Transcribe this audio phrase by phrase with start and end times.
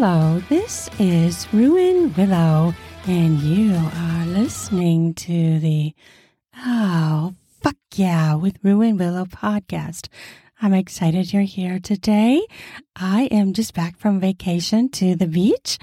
[0.00, 2.72] Hello, this is Ruan Willow,
[3.08, 5.92] and you are listening to the
[6.56, 10.06] Oh, fuck yeah, with Ruan Willow podcast.
[10.62, 12.46] I'm excited you're here today.
[12.94, 15.78] I am just back from vacation to the beach.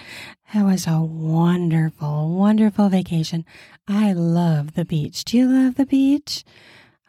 [0.53, 3.43] It was a wonderful, wonderful vacation.
[3.85, 5.25] I love the beach.
[5.25, 6.45] Do you love the beach?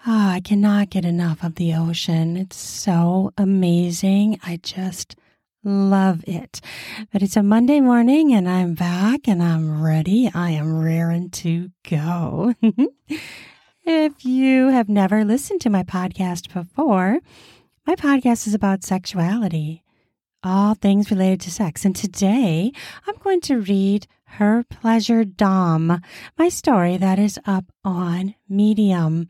[0.09, 2.37] Oh, I cannot get enough of the ocean.
[2.37, 4.41] It's so amazing.
[4.43, 5.15] I just
[5.67, 6.61] love it.
[7.13, 10.31] But it's a Monday morning and I'm back and I'm ready.
[10.33, 12.55] I am raring to go.
[13.85, 17.19] if you have never listened to my podcast before,
[17.85, 19.83] my podcast is about sexuality,
[20.45, 21.85] all things related to sex.
[21.85, 22.71] And today
[23.07, 26.01] I'm going to read Her Pleasure Dom,
[26.39, 29.29] my story that is up on Medium.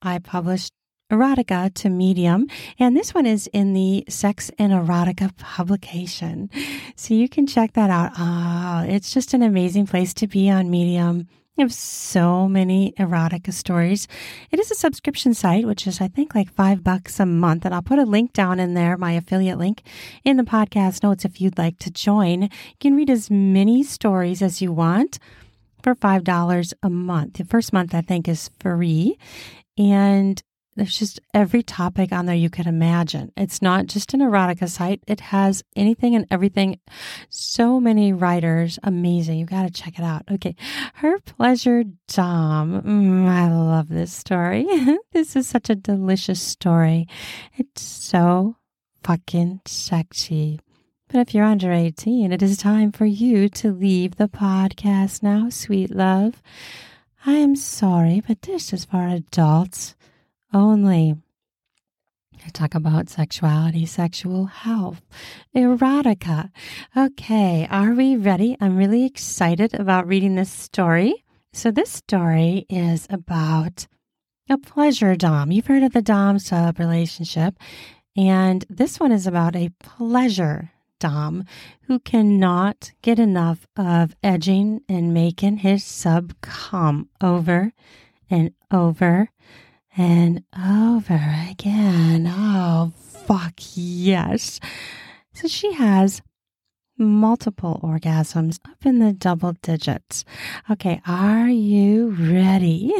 [0.00, 0.72] I published
[1.10, 2.46] erotica to medium
[2.78, 6.50] and this one is in the sex and erotica publication.
[6.96, 8.12] So you can check that out.
[8.18, 11.28] Oh, it's just an amazing place to be on medium.
[11.56, 14.06] You have so many erotica stories.
[14.52, 17.74] It is a subscription site which is i think like five bucks a month and
[17.74, 19.82] i'll put a link down in there my affiliate link
[20.24, 22.42] in the podcast notes if you'd like to join.
[22.42, 22.48] You
[22.80, 25.18] can read as many stories as you want
[25.82, 27.34] for $5 a month.
[27.34, 29.18] The first month, I think, is free.
[29.76, 30.42] And
[30.78, 33.32] there's just every topic on there you could imagine.
[33.36, 36.78] It's not just an erotica site, it has anything and everything.
[37.28, 39.38] So many writers, amazing.
[39.38, 40.22] You got to check it out.
[40.30, 40.54] Okay.
[40.94, 42.82] Her Pleasure Dom.
[42.82, 44.66] Mm, I love this story.
[45.12, 47.06] this is such a delicious story.
[47.56, 48.56] It's so
[49.02, 50.60] fucking sexy.
[51.08, 55.48] But if you're under 18, it is time for you to leave the podcast now,
[55.48, 56.42] sweet love.
[57.24, 59.96] I am sorry, but this is for adults
[60.52, 61.16] only.
[62.44, 65.02] I talk about sexuality, sexual health,
[65.54, 66.50] erotica.
[66.96, 68.56] Okay, are we ready?
[68.60, 71.24] I'm really excited about reading this story.
[71.52, 73.86] So, this story is about
[74.48, 75.50] a pleasure dom.
[75.50, 77.56] You've heard of the dom sub relationship,
[78.16, 80.70] and this one is about a pleasure
[81.00, 81.44] dom
[81.82, 87.72] who cannot get enough of edging and making his sub come over
[88.30, 89.30] and over
[89.96, 92.26] and over again.
[92.28, 94.60] Oh, fuck yes.
[95.34, 96.22] So she has
[96.98, 100.24] multiple orgasms up in the double digits.
[100.70, 102.92] Okay, are you ready?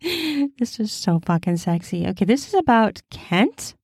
[0.58, 2.06] this is so fucking sexy.
[2.08, 3.74] Okay, this is about Kent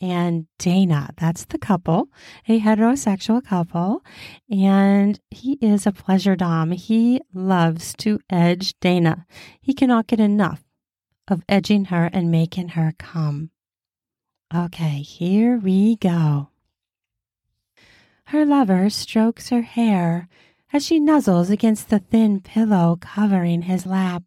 [0.00, 1.10] and Dana.
[1.16, 2.08] That's the couple,
[2.48, 4.02] a heterosexual couple,
[4.50, 6.72] and he is a pleasure dom.
[6.72, 9.26] He loves to edge Dana.
[9.60, 10.64] He cannot get enough
[11.28, 13.50] of edging her and making her come.
[14.54, 16.48] Okay, here we go.
[18.26, 20.28] Her lover strokes her hair
[20.72, 24.22] as she nuzzles against the thin pillow covering his lap.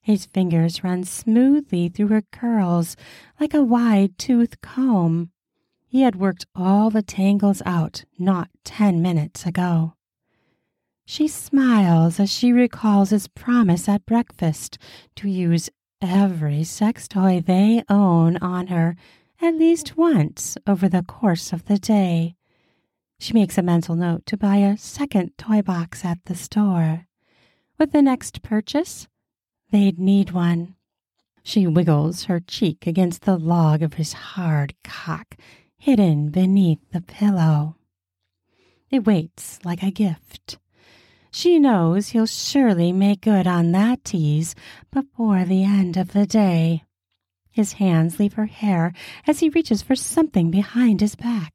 [0.00, 2.96] His fingers run smoothly through her curls
[3.40, 5.30] like a wide tooth comb.
[5.86, 9.94] He had worked all the tangles out not ten minutes ago.
[11.06, 14.78] She smiles as she recalls his promise at breakfast
[15.16, 15.70] to use
[16.04, 18.96] every sex toy they own on her
[19.40, 22.36] at least once over the course of the day.
[23.18, 27.06] She makes a mental note to buy a second toy box at the store.
[27.78, 29.08] With the next purchase,
[29.70, 30.76] they'd need one.
[31.42, 35.36] She wiggles her cheek against the log of his hard cock
[35.76, 37.76] hidden beneath the pillow.
[38.90, 40.58] It waits like a gift.
[41.34, 44.54] She knows he'll surely make good on that tease
[44.92, 46.84] before the end of the day.
[47.50, 48.92] His hands leave her hair
[49.26, 51.52] as he reaches for something behind his back.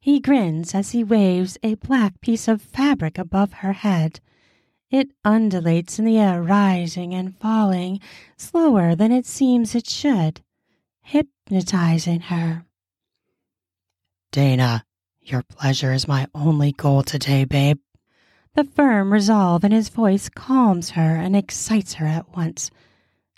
[0.00, 4.18] He grins as he waves a black piece of fabric above her head.
[4.90, 8.00] It undulates in the air, rising and falling,
[8.36, 10.40] slower than it seems it should,
[11.02, 12.64] hypnotizing her.
[14.32, 14.84] Dana,
[15.22, 17.78] your pleasure is my only goal today, babe.
[18.56, 22.70] The firm resolve in his voice calms her and excites her at once,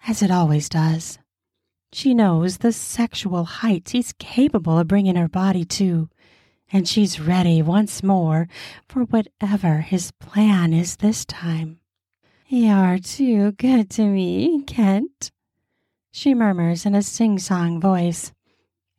[0.06, 1.19] as it always does.
[1.93, 6.09] She knows the sexual heights he's capable of bringing her body to,
[6.73, 8.47] and she's ready once more
[8.88, 11.81] for whatever his plan is this time.
[12.47, 15.32] You're too good to me, Kent,
[16.12, 18.32] she murmurs in a sing song voice.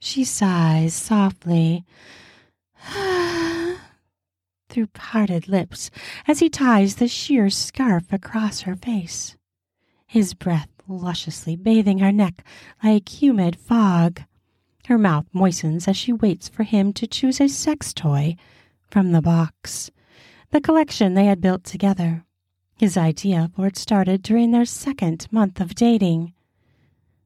[0.02, 1.86] She sighs softly
[2.90, 3.39] ah,
[4.70, 5.92] through parted lips
[6.28, 9.36] as he ties the sheer scarf across her face,
[10.08, 12.44] his breath lusciously bathing her neck
[12.84, 14.22] like humid fog.
[14.88, 18.36] Her mouth moistens as she waits for him to choose a sex toy
[18.90, 19.92] from the box,
[20.52, 22.24] the collection they had built together.
[22.76, 26.34] His idea for it started during their second month of dating.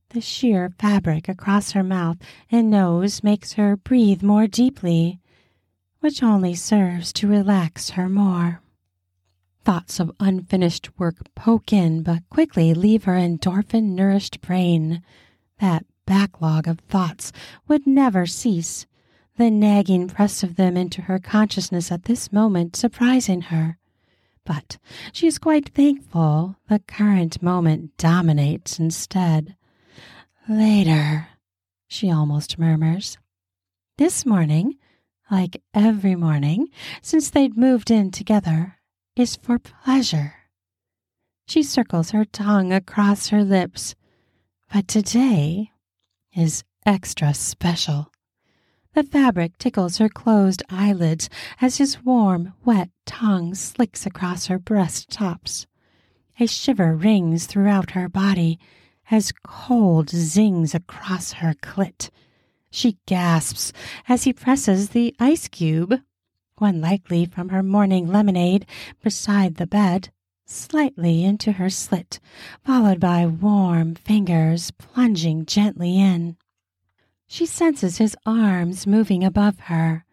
[0.10, 2.18] The sheer fabric across her mouth
[2.52, 5.20] and nose makes her breathe more deeply,
[6.04, 8.62] which only serves to relax her more.
[9.64, 15.02] Thoughts of unfinished work poke in but quickly leave her endorphin nourished brain.
[15.62, 17.32] That backlog of thoughts
[17.70, 18.86] would never cease,
[19.38, 23.78] the nagging press of them into her consciousness at this moment surprising her.
[24.44, 24.80] But
[25.14, 29.56] she is quite thankful the current moment dominates instead.
[30.50, 31.30] Later,
[31.88, 33.18] she almost murmurs.
[33.98, 34.76] This morning,
[35.34, 36.70] like every morning
[37.02, 38.78] since they'd moved in together,
[39.16, 40.36] is for pleasure.
[41.48, 43.96] She circles her tongue across her lips,
[44.72, 45.72] but today
[46.36, 48.12] is extra special.
[48.94, 55.10] The fabric tickles her closed eyelids as his warm, wet tongue slicks across her breast
[55.10, 55.66] tops.
[56.40, 58.60] A shiver rings throughout her body
[59.10, 62.12] as cold zings across her clit.
[62.76, 63.72] She gasps
[64.10, 66.02] as he presses the ice cube,
[66.58, 68.66] one likely from her morning lemonade,
[69.04, 70.10] beside the bed,
[70.48, 72.20] slightly into her slit,
[72.66, 76.36] followed by warm fingers plunging gently in.
[77.28, 80.04] She senses his arms moving above her.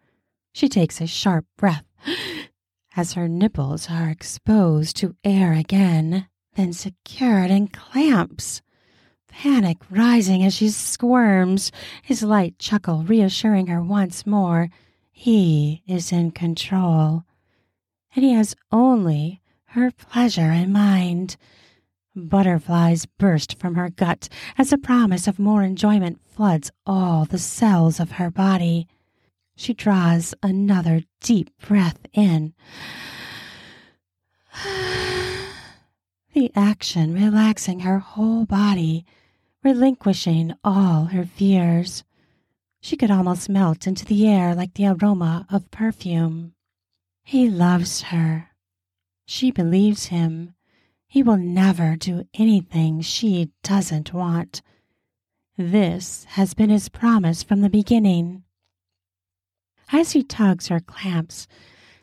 [0.53, 1.87] She takes a sharp breath
[2.95, 8.61] as her nipples are exposed to air again, then secured in clamps
[9.31, 11.73] panic rising as she squirms,
[12.03, 14.69] his light chuckle reassuring her once more
[15.11, 17.25] he is in control,
[18.15, 21.37] and he has only her pleasure in mind.
[22.17, 24.29] Butterflies burst from her gut
[24.59, 28.89] as a promise of more enjoyment floods all the cells of her body.
[29.57, 32.55] She draws another deep breath in.
[36.33, 39.05] the action relaxing her whole body
[39.63, 42.05] relinquishing all her fears.
[42.81, 46.55] She could almost melt into the air like the aroma of perfume.
[47.23, 48.49] He loves her.
[49.27, 50.55] She believes him.
[51.07, 54.63] He will never do anything she doesn't want.
[55.59, 58.45] This has been his promise from the beginning.
[59.93, 61.47] As he tugs her clamps,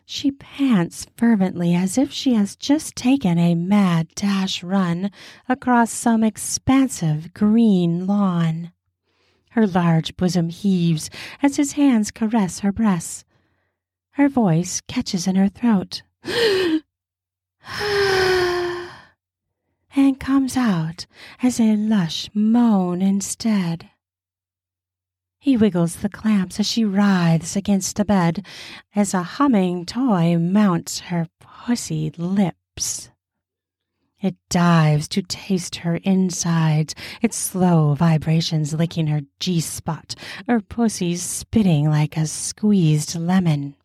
[0.09, 5.11] she pants fervently as if she has just taken a mad dash run
[5.49, 8.71] across some expansive green lawn.
[9.49, 11.09] Her large bosom heaves
[11.43, 13.25] as his hands caress her breasts.
[14.11, 16.03] Her voice catches in her throat
[19.93, 21.05] and comes out
[21.43, 23.89] as a lush moan instead.
[25.39, 28.45] He wiggles the clamps as she writhes against the bed
[28.95, 33.11] as a humming toy mounts her pussy lips.
[34.19, 40.15] It dives to taste her insides, its slow vibrations licking her G spot,
[40.47, 43.76] her pussy spitting like a squeezed lemon.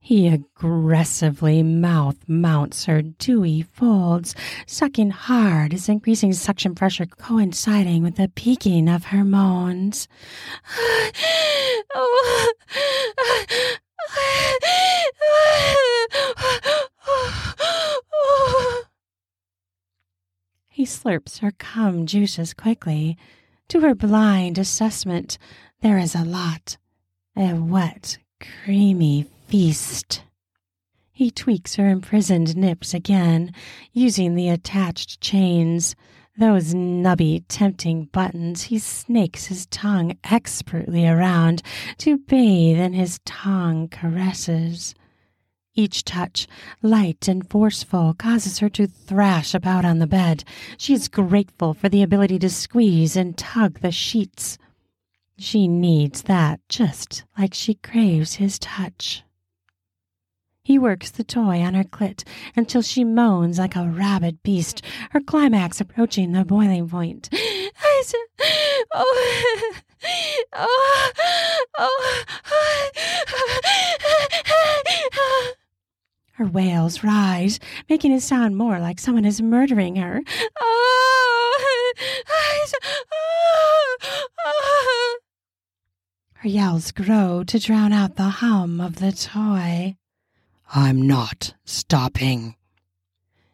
[0.00, 4.34] He aggressively mouth mounts her dewy folds,
[4.66, 10.08] sucking hard, his increasing suction pressure coinciding with the peaking of her moans.
[20.68, 23.18] He slurps her cum juices quickly.
[23.68, 25.36] To her blind assessment,
[25.82, 26.78] there is a lot.
[27.36, 30.22] A wet, creamy feast.
[31.10, 33.52] He tweaks her imprisoned nips again,
[33.92, 35.96] using the attached chains.
[36.38, 41.62] Those nubby, tempting buttons he snakes his tongue expertly around
[41.98, 44.94] to bathe in his tongue caresses.
[45.74, 46.46] Each touch,
[46.82, 50.44] light and forceful, causes her to thrash about on the bed.
[50.76, 54.58] She is grateful for the ability to squeeze and tug the sheets.
[55.38, 59.24] She needs that just like she craves his touch.
[60.68, 65.20] He works the toy on her clit until she moans like a rabid beast, her
[65.20, 67.30] climax approaching the boiling point.
[67.32, 67.70] Oh,
[70.54, 71.12] oh,
[71.78, 72.24] oh, oh.
[76.32, 77.58] Her wails rise,
[77.88, 80.20] making it sound more like someone is murdering her.
[80.60, 81.94] Oh,
[86.34, 89.96] her yells grow to drown out the hum of the toy.
[90.74, 92.54] I'm not stopping.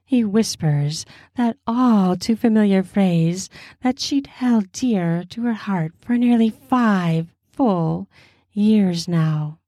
[0.05, 1.07] He whispers
[1.37, 3.49] that all too familiar phrase
[3.83, 8.09] that she'd held dear to her heart for nearly five full
[8.53, 9.59] years now.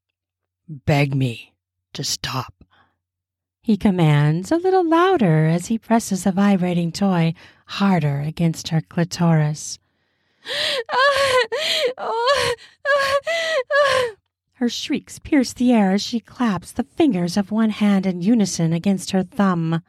[0.67, 1.53] Beg me,
[1.93, 2.53] to stop.
[3.61, 7.33] He commands a little louder as he presses a vibrating toy
[7.65, 9.79] harder against her clitoris.
[11.97, 13.21] Oh, oh,
[13.71, 14.15] oh,
[14.57, 18.73] Her shrieks pierce the air as she claps the fingers of one hand in unison
[18.73, 19.83] against her thumb.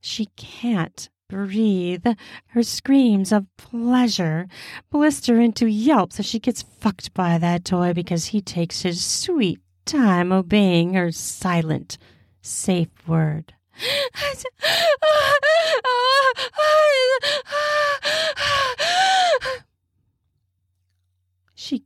[0.00, 2.06] She can't breathe.
[2.46, 4.48] Her screams of pleasure
[4.90, 9.60] blister into yelps as she gets fucked by that toy because he takes his sweet
[9.84, 11.98] time obeying her silent
[12.40, 13.52] safe word.
[15.04, 15.36] Ah,
[15.84, 16.48] ah,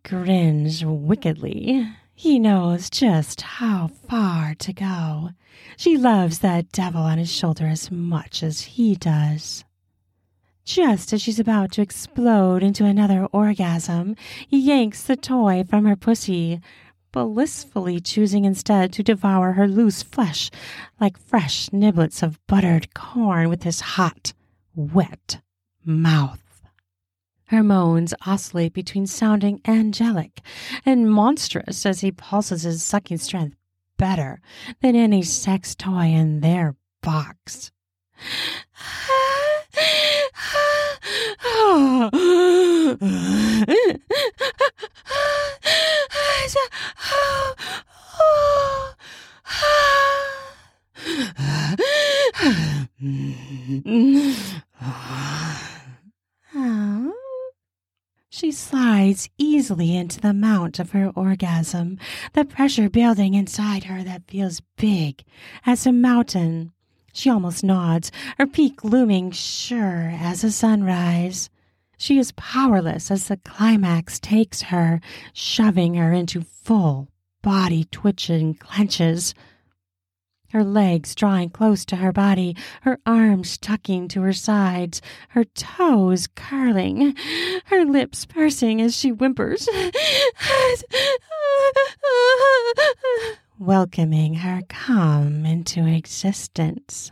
[0.07, 1.85] grins wickedly.
[2.15, 5.31] He knows just how far to go.
[5.77, 9.65] She loves that devil on his shoulder as much as he does.
[10.65, 14.15] Just as she's about to explode into another orgasm,
[14.47, 16.61] he yanks the toy from her pussy,
[17.11, 20.51] blissfully choosing instead to devour her loose flesh
[21.01, 24.33] like fresh niblets of buttered corn with his hot,
[24.77, 25.41] wet
[25.85, 26.46] mouth.
[27.49, 30.41] Her moans oscillate between sounding angelic
[30.85, 33.57] and monstrous as he pulses his sucking strength
[33.97, 34.41] better
[34.83, 37.71] than any sex toy in their box.
[59.67, 61.99] Easily into the mount of her orgasm,
[62.35, 65.25] the pressure building inside her that feels big
[65.65, 66.71] as a mountain.
[67.13, 71.51] She almost nods, her peak looming sure as a sunrise.
[71.99, 75.01] She is powerless as the climax takes her,
[75.33, 77.09] shoving her into full
[77.43, 79.35] body twitching clenches.
[80.51, 86.29] Her legs drawing close to her body, her arms tucking to her sides, her toes
[86.29, 87.17] curling,
[87.67, 89.69] her lips pursing as she whimpers,
[93.59, 97.11] welcoming her come into existence.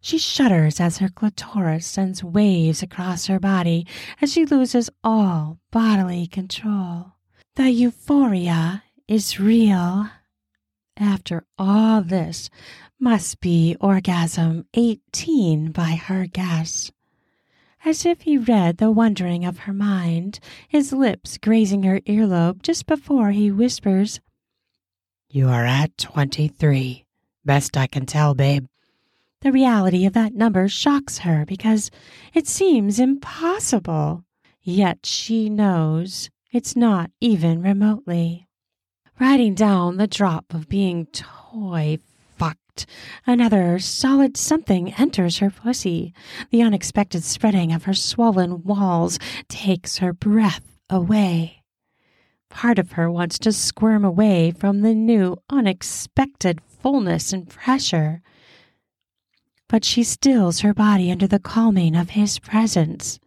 [0.00, 3.86] She shudders as her clitoris sends waves across her body
[4.20, 7.12] as she loses all bodily control.
[7.54, 10.08] The euphoria is real.
[10.96, 12.50] After all this,
[12.98, 16.92] must be orgasm 18 by her guess.
[17.84, 22.86] As if he read the wondering of her mind, his lips grazing her earlobe just
[22.86, 24.20] before he whispers,
[25.28, 27.04] You are at 23.
[27.44, 28.66] Best I can tell, babe.
[29.40, 31.90] The reality of that number shocks her because
[32.32, 34.24] it seems impossible.
[34.62, 38.46] Yet she knows it's not even remotely.
[39.20, 41.98] Riding down the drop of being toy
[42.36, 42.86] fucked,
[43.26, 46.12] another solid something enters her pussy.
[46.50, 51.62] The unexpected spreading of her swollen walls takes her breath away.
[52.48, 58.22] Part of her wants to squirm away from the new, unexpected fullness and pressure
[59.72, 63.18] but she stills her body under the calming of his presence.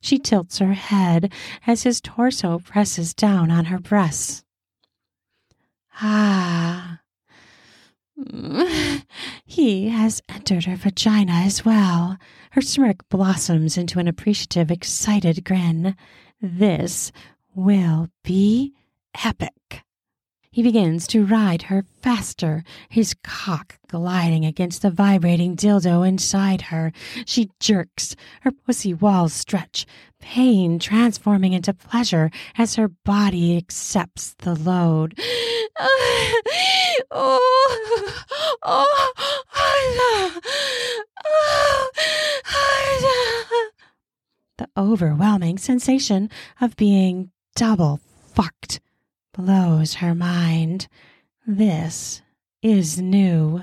[0.00, 1.30] She tilts her head
[1.66, 4.42] as his torso presses down on her breasts.
[6.00, 7.00] Ah,
[9.44, 12.16] he has entered her vagina as well.
[12.52, 15.96] Her smirk blossoms into an appreciative, excited grin.
[16.40, 17.12] This
[17.54, 18.74] will be
[19.24, 19.82] epic.
[20.52, 26.90] He begins to ride her faster, his cock gliding against the vibrating dildo inside her.
[27.24, 29.86] She jerks, her pussy walls stretch,
[30.18, 35.16] pain transforming into pleasure as her body accepts the load.
[35.78, 36.58] oh,
[37.12, 37.40] oh,
[38.64, 39.10] oh,
[44.58, 46.28] the overwhelming sensation
[46.60, 48.00] of being double
[48.34, 48.80] fucked
[49.40, 50.86] blows her mind.
[51.46, 52.20] This
[52.60, 53.62] is new.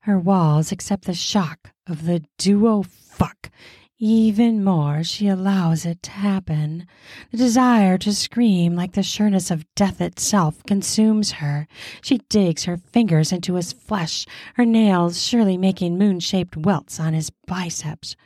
[0.00, 3.50] Her walls accept the shock of the duo fuck.
[3.98, 6.88] Even more, she allows it to happen.
[7.30, 11.68] The desire to scream like the sureness of death itself consumes her.
[12.02, 17.14] She digs her fingers into his flesh, her nails surely making moon shaped welts on
[17.14, 18.16] his biceps.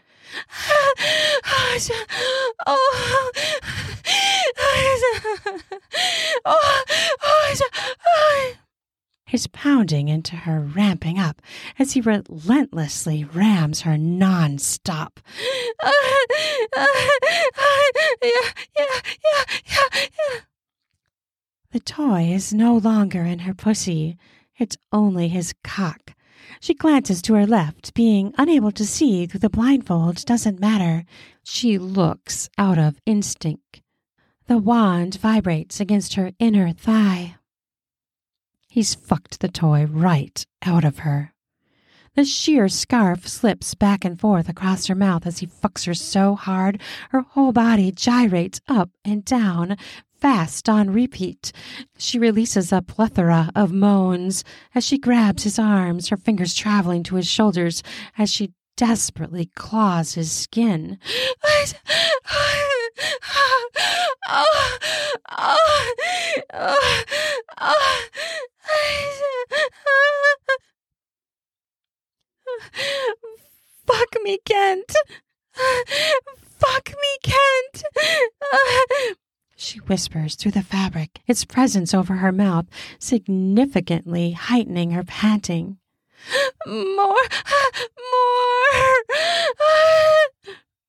[9.24, 11.40] His pounding into her ramping up
[11.78, 15.20] as he relentlessly rams her non-stop.
[21.72, 24.16] The toy is no longer in her pussy.
[24.58, 26.09] It's only his cock.
[26.60, 31.06] She glances to her left, being unable to see through the blindfold doesn't matter.
[31.42, 33.80] She looks out of instinct.
[34.46, 37.36] The wand vibrates against her inner thigh.
[38.68, 41.32] He's fucked the toy right out of her.
[42.14, 46.34] The sheer scarf slips back and forth across her mouth as he fucks her so
[46.34, 49.78] hard her whole body gyrates up and down,
[50.20, 51.52] fast on repeat.
[51.98, 57.16] She releases a plethora of moans as she grabs his arms, her fingers traveling to
[57.16, 57.82] his shoulders
[58.18, 60.98] as she desperately claws his skin.
[73.86, 74.94] Fuck me, Kent.
[76.58, 79.16] Fuck me, Kent.
[79.60, 82.64] She whispers through the fabric, its presence over her mouth
[82.98, 85.76] significantly heightening her panting.
[86.66, 87.18] More, more.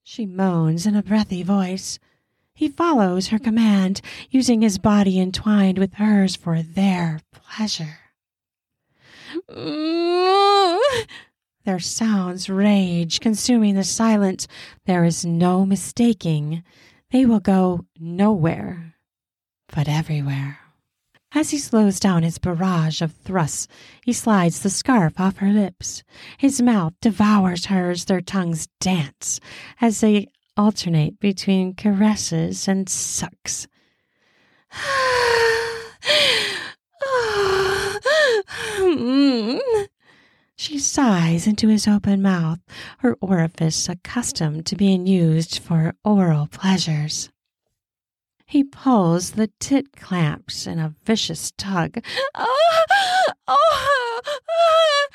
[0.04, 2.00] She moans in a breathy voice.
[2.54, 4.00] He follows her command,
[4.30, 8.00] using his body entwined with hers for their pleasure.
[11.66, 14.48] Their sounds rage, consuming the silence.
[14.86, 16.64] There is no mistaking.
[17.12, 18.96] They will go nowhere,
[19.68, 20.60] but everywhere.
[21.34, 23.68] As he slows down his barrage of thrusts,
[24.04, 26.04] he slides the scarf off her lips.
[26.38, 29.42] His mouth devours hers, their tongues dance
[29.82, 33.68] as they alternate between caresses and sucks.
[40.62, 42.60] She sighs into his open mouth,
[43.00, 47.32] her orifice accustomed to being used for oral pleasures.
[48.46, 52.04] He pulls the tit clamps in a vicious tug.
[52.36, 52.84] Oh,
[53.48, 55.08] oh, oh.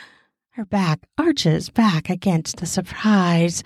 [0.50, 3.62] Her back arches back against the surprise.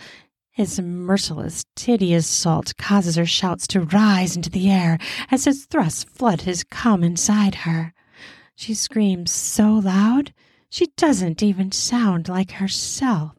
[0.51, 4.99] His merciless, titty assault causes her shouts to rise into the air
[5.31, 7.95] as his thrusts flood his cum inside her.
[8.55, 10.35] She screams so loud
[10.71, 13.33] she doesn't even sound like herself.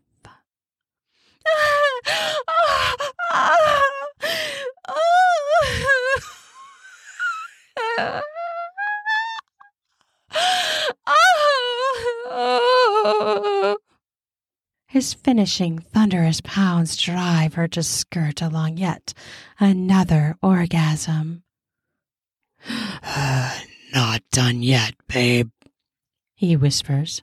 [14.87, 19.13] His finishing thunderous pounds drive her to skirt along yet
[19.57, 21.43] another orgasm.
[23.93, 25.49] Not done yet, babe
[26.41, 27.21] he whispers.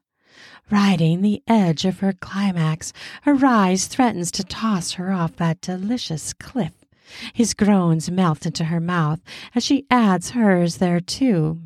[0.71, 6.33] Riding the edge of her climax, her rise threatens to toss her off that delicious
[6.33, 6.85] cliff.
[7.33, 9.21] His groans melt into her mouth
[9.57, 11.61] as she adds hers there too.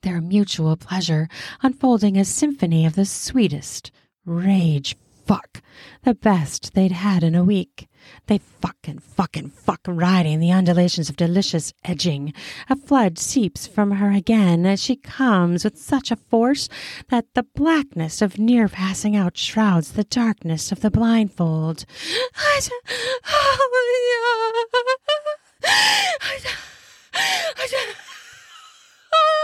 [0.00, 1.28] Their mutual pleasure
[1.62, 3.90] unfolding a symphony of the sweetest
[4.24, 5.60] rage fuck,
[6.04, 7.88] the best they'd had in a week.
[8.28, 12.32] They fuck and fuck and fuck, riding the undulations of delicious edging.
[12.70, 16.68] A flood seeps from her again as she comes with such a force
[17.08, 21.84] that the blackness of near passing out shrouds the darkness of the blindfold.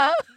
[0.01, 0.32] Oh, oh.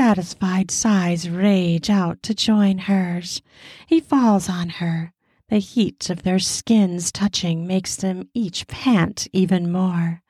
[0.00, 3.42] Satisfied sighs rage out to join hers.
[3.86, 5.12] He falls on her.
[5.50, 10.22] The heat of their skins touching makes them each pant even more.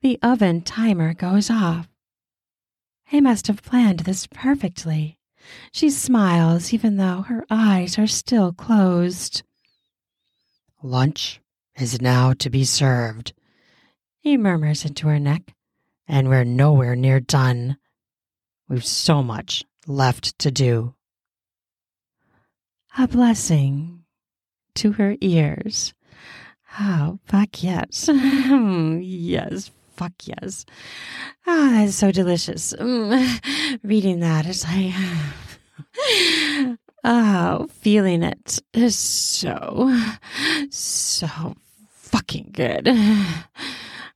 [0.00, 1.88] the oven timer goes off.
[3.04, 5.18] He must have planned this perfectly.
[5.72, 9.42] She smiles even though her eyes are still closed.
[10.84, 11.41] Lunch
[11.76, 13.32] is now to be served,
[14.20, 15.54] he murmurs into her neck.
[16.06, 17.76] And we're nowhere near done.
[18.68, 20.94] We've so much left to do.
[22.98, 24.04] A blessing
[24.74, 25.94] to her ears.
[26.78, 28.08] Oh, fuck yes.
[28.12, 30.64] yes, fuck yes.
[31.46, 32.72] Ah, oh, that's so delicious.
[32.74, 34.94] Mm, reading that is like,
[37.04, 39.94] oh, feeling it is so,
[40.70, 41.54] so
[42.12, 42.88] fucking good.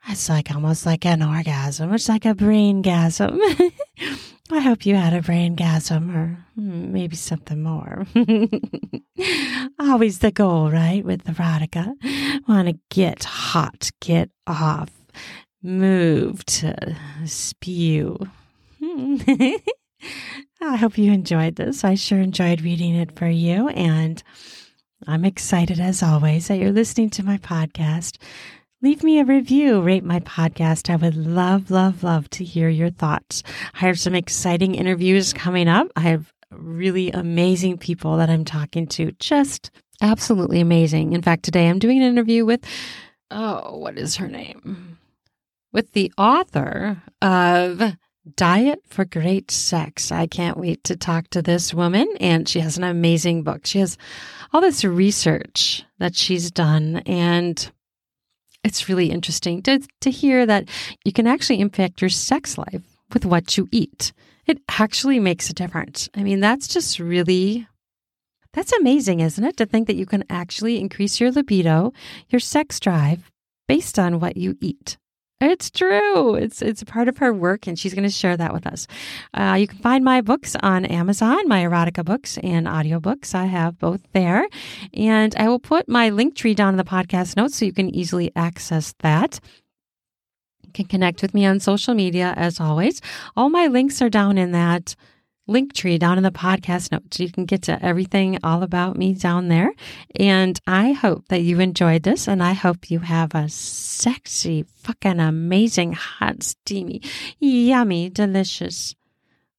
[0.09, 1.93] It's like almost like an orgasm.
[1.93, 3.41] It's like a brain gasm.
[4.53, 8.07] I hope you had a brain gasm or hmm, maybe something more.
[9.81, 11.05] Always the goal, right?
[11.05, 11.93] With erotica.
[12.47, 14.91] Want to get hot, get off,
[15.61, 18.17] move to spew.
[20.61, 21.83] I hope you enjoyed this.
[21.83, 23.69] I sure enjoyed reading it for you.
[23.71, 24.23] And
[25.07, 28.17] I'm excited as always that you're listening to my podcast.
[28.83, 30.91] Leave me a review, rate my podcast.
[30.91, 33.43] I would love, love, love to hear your thoughts.
[33.75, 35.89] I have some exciting interviews coming up.
[35.97, 39.13] I have really amazing people that I'm talking to.
[39.19, 41.13] Just absolutely amazing.
[41.13, 42.65] In fact, today I'm doing an interview with,
[43.31, 44.99] oh, what is her name?
[45.73, 47.97] With the author of
[48.35, 50.11] Diet for Great Sex.
[50.11, 53.67] I can't wait to talk to this woman, and she has an amazing book.
[53.67, 53.97] She has
[54.53, 57.71] all this research that she's done, and
[58.65, 60.69] it's really interesting to, to hear that
[61.05, 64.13] you can actually impact your sex life with what you eat.
[64.47, 66.09] It actually makes a difference.
[66.15, 67.67] I mean, that's just really.
[68.53, 69.59] That's amazing, isn't it?
[69.59, 71.93] To think that you can actually increase your libido,
[72.31, 73.31] your sex drive
[73.69, 74.97] based on what you eat.
[75.41, 76.35] It's true.
[76.35, 78.87] It's it's a part of her work, and she's going to share that with us.
[79.35, 83.35] Uh, you can find my books on Amazon, my erotica books and audiobooks.
[83.35, 84.49] I have both there,
[84.95, 87.95] and I will put my link tree down in the podcast notes so you can
[87.95, 89.39] easily access that.
[90.63, 93.03] You can connect with me on social media as always.
[93.37, 94.97] All my links are down in that
[95.47, 97.21] link tree down in the podcast notes.
[97.21, 99.73] You can get to everything all about me down there.
[100.19, 105.21] And I hope that you enjoyed this and I hope you have a sexy, fucking
[105.21, 107.03] amazing, hot, steamy,
[107.39, 108.95] yummy, delicious,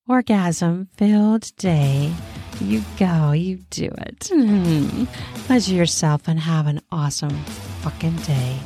[0.08, 2.14] orgasm filled day.
[2.60, 4.20] You go, you do it.
[4.32, 5.06] Mm-hmm.
[5.46, 7.44] Pleasure yourself and have an awesome
[7.82, 8.58] fucking day.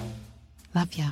[0.73, 1.11] Love ya.